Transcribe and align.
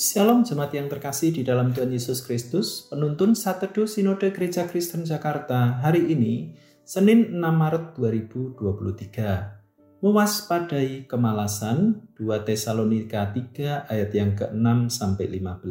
Shalom 0.00 0.48
jemaat 0.48 0.72
yang 0.72 0.88
terkasih 0.88 1.28
di 1.28 1.44
dalam 1.44 1.76
Tuhan 1.76 1.92
Yesus 1.92 2.24
Kristus, 2.24 2.88
penuntun 2.88 3.36
Satedu 3.36 3.84
Sinode 3.84 4.32
Gereja 4.32 4.64
Kristen 4.64 5.04
Jakarta 5.04 5.76
hari 5.84 6.08
ini, 6.08 6.56
Senin 6.88 7.36
6 7.36 7.36
Maret 7.36 8.00
2023. 8.00 10.00
Mewaspadai 10.00 11.04
kemalasan 11.04 12.08
2 12.16 12.48
Tesalonika 12.48 13.28
3 13.28 13.92
ayat 13.92 14.10
yang 14.16 14.32
ke-6 14.40 14.88
sampai 14.88 15.36
15. 15.36 15.68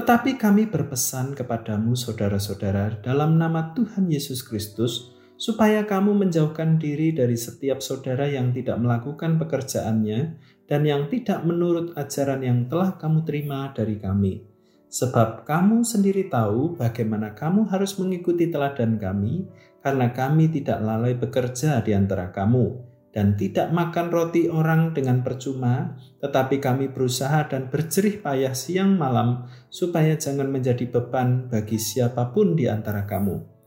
Tetapi 0.00 0.40
kami 0.40 0.72
berpesan 0.72 1.36
kepadamu 1.36 1.92
saudara-saudara 1.92 3.04
dalam 3.04 3.36
nama 3.36 3.76
Tuhan 3.76 4.08
Yesus 4.08 4.40
Kristus 4.40 5.12
supaya 5.40 5.88
kamu 5.88 6.12
menjauhkan 6.16 6.76
diri 6.80 7.12
dari 7.12 7.36
setiap 7.36 7.84
saudara 7.84 8.24
yang 8.28 8.52
tidak 8.56 8.80
melakukan 8.80 9.36
pekerjaannya 9.40 10.36
dan 10.70 10.86
yang 10.86 11.10
tidak 11.10 11.42
menurut 11.42 11.90
ajaran 11.98 12.46
yang 12.46 12.70
telah 12.70 12.94
kamu 12.94 13.26
terima 13.26 13.74
dari 13.74 13.98
kami. 13.98 14.46
Sebab 14.86 15.42
kamu 15.42 15.82
sendiri 15.82 16.30
tahu 16.30 16.78
bagaimana 16.78 17.34
kamu 17.34 17.66
harus 17.66 17.98
mengikuti 17.98 18.46
teladan 18.46 18.94
kami, 18.94 19.50
karena 19.82 20.14
kami 20.14 20.46
tidak 20.46 20.78
lalai 20.78 21.18
bekerja 21.18 21.82
di 21.82 21.90
antara 21.90 22.30
kamu, 22.30 22.86
dan 23.10 23.34
tidak 23.34 23.74
makan 23.74 24.14
roti 24.14 24.46
orang 24.46 24.94
dengan 24.94 25.26
percuma, 25.26 25.98
tetapi 26.22 26.62
kami 26.62 26.94
berusaha 26.94 27.50
dan 27.50 27.66
berjerih 27.66 28.22
payah 28.22 28.54
siang 28.54 28.94
malam, 28.94 29.50
supaya 29.74 30.14
jangan 30.14 30.46
menjadi 30.46 30.86
beban 30.86 31.50
bagi 31.50 31.82
siapa 31.82 32.30
pun 32.30 32.54
di 32.54 32.70
antara 32.70 33.10
kamu 33.10 33.59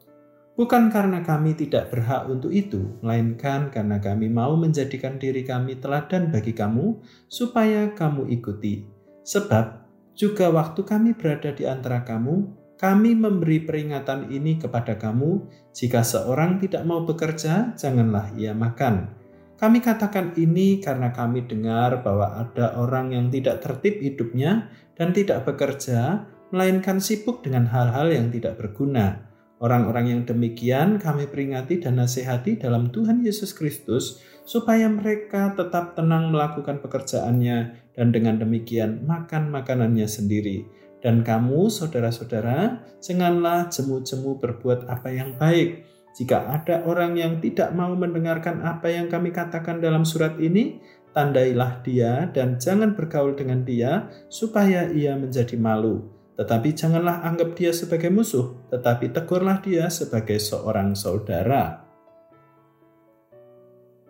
Bukan 0.54 0.94
karena 0.94 1.26
kami 1.26 1.58
tidak 1.58 1.90
berhak 1.90 2.30
untuk 2.30 2.54
itu, 2.54 3.02
melainkan 3.02 3.74
karena 3.74 3.98
kami 3.98 4.30
mau 4.30 4.54
menjadikan 4.54 5.18
diri 5.18 5.42
kami 5.42 5.82
teladan 5.82 6.30
bagi 6.30 6.54
kamu, 6.54 7.02
supaya 7.26 7.90
kamu 7.98 8.30
ikuti. 8.30 8.86
Sebab 9.26 9.82
juga 10.14 10.54
waktu 10.54 10.86
kami 10.86 11.18
berada 11.18 11.50
di 11.58 11.66
antara 11.66 12.06
kamu, 12.06 12.54
kami 12.78 13.18
memberi 13.18 13.66
peringatan 13.66 14.30
ini 14.30 14.62
kepada 14.62 14.94
kamu: 14.94 15.50
jika 15.74 16.06
seorang 16.06 16.62
tidak 16.62 16.86
mau 16.86 17.02
bekerja, 17.02 17.74
janganlah 17.74 18.30
ia 18.38 18.54
makan. 18.54 19.10
Kami 19.58 19.82
katakan 19.82 20.38
ini 20.38 20.78
karena 20.78 21.10
kami 21.10 21.50
dengar 21.50 22.06
bahwa 22.06 22.46
ada 22.46 22.78
orang 22.78 23.10
yang 23.10 23.34
tidak 23.34 23.66
tertib 23.66 24.06
hidupnya 24.06 24.70
dan 24.94 25.18
tidak 25.18 25.50
bekerja, 25.50 26.30
melainkan 26.54 27.02
sibuk 27.02 27.42
dengan 27.42 27.66
hal-hal 27.74 28.14
yang 28.14 28.30
tidak 28.30 28.62
berguna 28.62 29.33
Orang-orang 29.64 30.12
yang 30.12 30.22
demikian 30.28 31.00
kami 31.00 31.24
peringati 31.24 31.80
dan 31.80 31.96
nasihati 31.96 32.60
dalam 32.60 32.92
Tuhan 32.92 33.24
Yesus 33.24 33.56
Kristus 33.56 34.20
supaya 34.44 34.92
mereka 34.92 35.56
tetap 35.56 35.96
tenang 35.96 36.36
melakukan 36.36 36.84
pekerjaannya 36.84 37.72
dan 37.96 38.12
dengan 38.12 38.44
demikian 38.44 39.08
makan 39.08 39.48
makanannya 39.56 40.04
sendiri. 40.04 40.68
Dan 41.00 41.24
kamu 41.24 41.72
saudara-saudara 41.72 42.84
janganlah 43.00 43.72
jemu-jemu 43.72 44.36
berbuat 44.44 44.92
apa 44.92 45.08
yang 45.16 45.40
baik. 45.40 45.88
Jika 46.12 46.44
ada 46.60 46.84
orang 46.84 47.16
yang 47.16 47.40
tidak 47.40 47.72
mau 47.72 47.96
mendengarkan 47.96 48.60
apa 48.68 48.92
yang 48.92 49.08
kami 49.08 49.32
katakan 49.32 49.80
dalam 49.80 50.04
surat 50.04 50.36
ini, 50.44 50.84
tandailah 51.16 51.80
dia 51.88 52.28
dan 52.36 52.60
jangan 52.60 53.00
bergaul 53.00 53.32
dengan 53.32 53.64
dia 53.64 54.12
supaya 54.28 54.92
ia 54.92 55.16
menjadi 55.16 55.56
malu 55.56 56.23
tetapi 56.34 56.74
janganlah 56.74 57.22
anggap 57.22 57.54
dia 57.54 57.70
sebagai 57.70 58.10
musuh, 58.10 58.70
tetapi 58.74 59.14
tegurlah 59.14 59.62
dia 59.62 59.86
sebagai 59.94 60.42
seorang 60.42 60.98
saudara. 60.98 61.86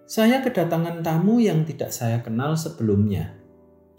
Saya 0.07 0.39
kedatangan 0.39 1.03
tamu 1.03 1.43
yang 1.43 1.67
tidak 1.67 1.91
saya 1.91 2.23
kenal 2.23 2.55
sebelumnya. 2.55 3.35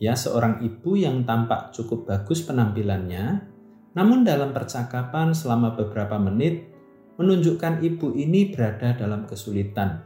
Ya, 0.00 0.16
seorang 0.16 0.60
ibu 0.65 0.97
yang 0.97 1.25
tampak 1.25 1.72
cukup 1.76 2.09
bagus 2.09 2.44
penampilannya, 2.44 3.44
namun 3.94 4.27
dalam 4.27 4.50
percakapan 4.50 5.32
selama 5.32 5.72
beberapa 5.77 6.19
menit 6.19 6.71
menunjukkan 7.16 7.81
ibu 7.84 8.12
ini 8.16 8.50
berada 8.50 8.97
dalam 8.98 9.25
kesulitan. 9.25 10.03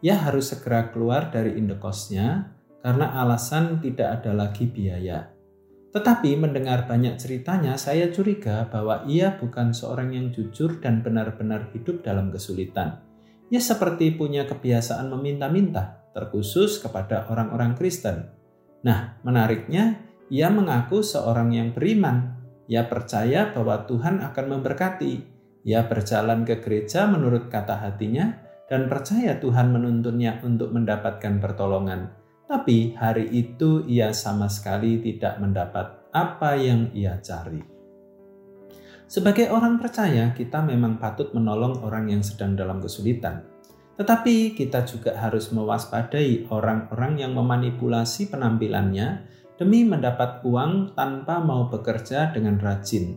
Ia 0.00 0.16
harus 0.16 0.52
segera 0.52 0.92
keluar 0.92 1.28
dari 1.32 1.56
indekosnya 1.56 2.52
karena 2.80 3.20
alasan 3.20 3.80
tidak 3.84 4.20
ada 4.20 4.32
lagi 4.32 4.68
biaya. 4.68 5.39
Tetapi 5.90 6.38
mendengar 6.38 6.86
banyak 6.86 7.18
ceritanya, 7.18 7.74
saya 7.74 8.14
curiga 8.14 8.70
bahwa 8.70 9.02
ia 9.10 9.34
bukan 9.34 9.74
seorang 9.74 10.14
yang 10.14 10.30
jujur 10.30 10.78
dan 10.78 11.02
benar-benar 11.02 11.74
hidup 11.74 12.06
dalam 12.06 12.30
kesulitan. 12.30 13.02
Ia 13.50 13.58
seperti 13.58 14.14
punya 14.14 14.46
kebiasaan 14.46 15.10
meminta-minta, 15.10 16.06
terkhusus 16.14 16.78
kepada 16.78 17.26
orang-orang 17.26 17.74
Kristen. 17.74 18.30
Nah, 18.86 19.18
menariknya, 19.26 19.98
ia 20.30 20.46
mengaku 20.46 21.02
seorang 21.02 21.50
yang 21.50 21.74
beriman. 21.74 22.38
Ia 22.70 22.86
percaya 22.86 23.50
bahwa 23.50 23.82
Tuhan 23.82 24.22
akan 24.22 24.46
memberkati. 24.46 25.12
Ia 25.66 25.90
berjalan 25.90 26.46
ke 26.46 26.62
gereja 26.62 27.10
menurut 27.10 27.50
kata 27.50 27.82
hatinya 27.82 28.38
dan 28.70 28.86
percaya 28.86 29.34
Tuhan 29.42 29.74
menuntunnya 29.74 30.38
untuk 30.46 30.70
mendapatkan 30.70 31.42
pertolongan. 31.42 32.19
Tapi 32.50 32.98
hari 32.98 33.30
itu 33.30 33.86
ia 33.86 34.10
sama 34.10 34.50
sekali 34.50 34.98
tidak 34.98 35.38
mendapat 35.38 36.10
apa 36.10 36.58
yang 36.58 36.90
ia 36.90 37.14
cari. 37.22 37.62
Sebagai 39.06 39.54
orang 39.54 39.78
percaya, 39.78 40.34
kita 40.34 40.58
memang 40.58 40.98
patut 40.98 41.30
menolong 41.30 41.78
orang 41.86 42.10
yang 42.10 42.26
sedang 42.26 42.58
dalam 42.58 42.82
kesulitan. 42.82 43.46
Tetapi 43.94 44.58
kita 44.58 44.82
juga 44.82 45.14
harus 45.14 45.54
mewaspadai 45.54 46.50
orang-orang 46.50 47.22
yang 47.22 47.38
memanipulasi 47.38 48.26
penampilannya 48.34 49.30
demi 49.54 49.86
mendapat 49.86 50.42
uang 50.42 50.98
tanpa 50.98 51.38
mau 51.38 51.70
bekerja 51.70 52.34
dengan 52.34 52.58
rajin. 52.58 53.14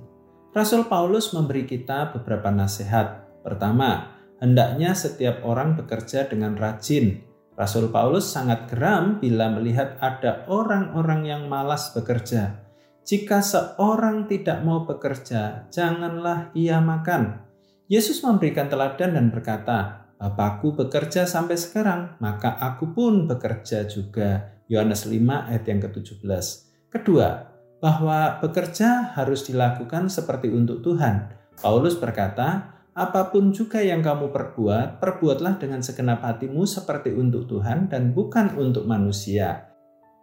Rasul 0.53 0.85
Paulus 0.85 1.33
memberi 1.33 1.65
kita 1.65 2.13
beberapa 2.13 2.53
nasihat. 2.53 3.41
Pertama, 3.41 4.13
hendaknya 4.37 4.93
setiap 4.93 5.41
orang 5.41 5.73
bekerja 5.73 6.29
dengan 6.29 6.53
rajin, 6.53 7.32
Rasul 7.53 7.93
Paulus 7.93 8.33
sangat 8.33 8.65
geram 8.65 9.21
bila 9.21 9.53
melihat 9.53 9.97
ada 10.01 10.41
orang-orang 10.49 11.29
yang 11.29 11.43
malas 11.45 11.93
bekerja. 11.93 12.65
Jika 13.03 13.43
seorang 13.43 14.25
tidak 14.25 14.65
mau 14.65 14.87
bekerja, 14.89 15.69
janganlah 15.69 16.49
ia 16.57 16.81
makan. 16.81 17.45
Yesus 17.85 18.23
memberikan 18.25 18.71
teladan 18.71 19.13
dan 19.13 19.27
berkata, 19.29 20.07
Bapakku 20.23 20.71
bekerja 20.71 21.27
sampai 21.27 21.59
sekarang, 21.59 22.15
maka 22.23 22.55
aku 22.55 22.95
pun 22.95 23.27
bekerja 23.27 23.83
juga. 23.85 24.55
Yohanes 24.71 25.03
5 25.03 25.19
ayat 25.51 25.67
yang 25.67 25.83
ke-17. 25.83 26.45
Kedua, 26.87 27.43
bahwa 27.83 28.39
bekerja 28.39 29.11
harus 29.19 29.43
dilakukan 29.43 30.07
seperti 30.07 30.47
untuk 30.47 30.79
Tuhan. 30.79 31.27
Paulus 31.59 31.99
berkata, 31.99 32.71
apa 32.93 33.33
pun 33.33 33.49
juga 33.49 33.81
yang 33.81 34.05
kamu 34.05 34.29
perbuat, 34.29 35.01
perbuatlah 35.01 35.57
dengan 35.57 35.81
segenap 35.81 36.21
hatimu 36.21 36.61
seperti 36.69 37.09
untuk 37.09 37.49
Tuhan 37.49 37.89
dan 37.89 38.13
bukan 38.13 38.53
untuk 38.53 38.85
manusia. 38.85 39.73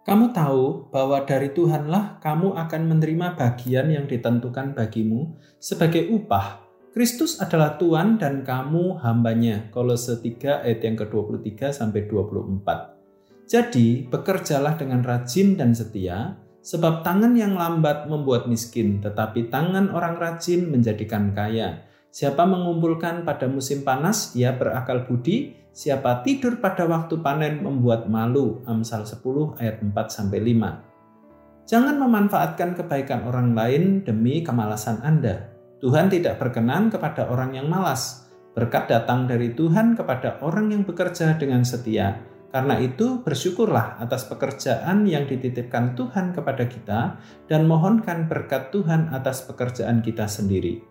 Kamu 0.01 0.33
tahu 0.33 0.89
bahwa 0.89 1.21
dari 1.27 1.53
Tuhanlah 1.53 2.23
kamu 2.23 2.57
akan 2.57 2.81
menerima 2.89 3.37
bagian 3.37 3.91
yang 3.91 4.09
ditentukan 4.09 4.73
bagimu 4.73 5.37
sebagai 5.61 6.09
upah. 6.09 6.63
Kristus 6.91 7.37
adalah 7.37 7.77
Tuhan 7.77 8.17
dan 8.17 8.41
kamu 8.41 9.03
hambanya. 9.03 9.69
Kolose 9.69 10.17
3 10.17 10.65
ayat 10.65 10.81
yang 10.81 10.97
ke-23 10.99 11.75
sampai 11.75 12.07
24. 12.09 13.47
Jadi, 13.51 14.07
bekerjalah 14.07 14.79
dengan 14.79 15.03
rajin 15.03 15.59
dan 15.59 15.75
setia, 15.75 16.39
sebab 16.63 17.03
tangan 17.03 17.35
yang 17.35 17.59
lambat 17.59 18.07
membuat 18.07 18.47
miskin, 18.47 19.03
tetapi 19.03 19.51
tangan 19.51 19.91
orang 19.91 20.15
rajin 20.15 20.71
menjadikan 20.71 21.35
kaya. 21.35 21.90
Siapa 22.11 22.43
mengumpulkan 22.43 23.23
pada 23.23 23.47
musim 23.47 23.87
panas, 23.87 24.35
ia 24.35 24.51
berakal 24.51 25.07
budi. 25.07 25.55
Siapa 25.71 26.27
tidur 26.27 26.59
pada 26.59 26.83
waktu 26.83 27.23
panen 27.23 27.63
membuat 27.63 28.11
malu. 28.11 28.59
Amsal 28.67 29.07
10 29.07 29.55
ayat 29.55 29.79
4 29.79 29.95
sampai 30.11 30.43
5. 30.43 31.71
Jangan 31.71 31.95
memanfaatkan 31.95 32.75
kebaikan 32.75 33.23
orang 33.23 33.55
lain 33.55 34.03
demi 34.03 34.43
kemalasan 34.43 34.99
Anda. 35.07 35.55
Tuhan 35.79 36.11
tidak 36.11 36.35
berkenan 36.35 36.91
kepada 36.91 37.31
orang 37.31 37.55
yang 37.55 37.71
malas. 37.71 38.27
Berkat 38.51 38.91
datang 38.91 39.23
dari 39.23 39.55
Tuhan 39.55 39.95
kepada 39.95 40.43
orang 40.43 40.75
yang 40.75 40.83
bekerja 40.83 41.39
dengan 41.39 41.63
setia. 41.63 42.19
Karena 42.51 42.75
itu, 42.83 43.23
bersyukurlah 43.23 44.03
atas 44.03 44.27
pekerjaan 44.27 45.07
yang 45.07 45.23
dititipkan 45.23 45.95
Tuhan 45.95 46.35
kepada 46.35 46.67
kita, 46.67 47.15
dan 47.47 47.63
mohonkan 47.63 48.27
berkat 48.27 48.75
Tuhan 48.75 49.07
atas 49.15 49.47
pekerjaan 49.47 50.03
kita 50.03 50.27
sendiri. 50.27 50.90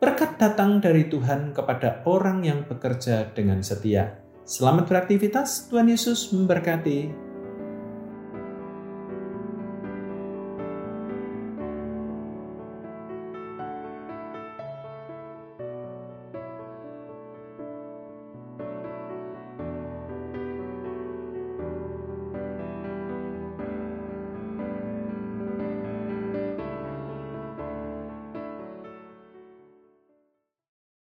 Berkat 0.00 0.40
datang 0.40 0.80
dari 0.80 1.12
Tuhan 1.12 1.52
kepada 1.52 2.00
orang 2.08 2.40
yang 2.40 2.64
bekerja 2.64 3.36
dengan 3.36 3.60
setia. 3.60 4.16
Selamat 4.48 4.88
beraktivitas, 4.88 5.68
Tuhan 5.68 5.92
Yesus 5.92 6.32
memberkati. 6.32 7.29